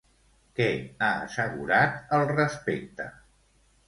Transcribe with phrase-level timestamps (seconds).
[0.59, 3.07] Què ha assegurat al respecte?